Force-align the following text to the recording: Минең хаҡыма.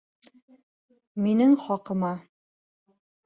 Минең 1.25 1.53
хаҡыма. 1.65 2.11